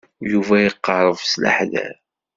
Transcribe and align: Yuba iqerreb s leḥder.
Yuba 0.31 0.55
iqerreb 0.67 1.19
s 1.31 1.33
leḥder. 1.43 1.95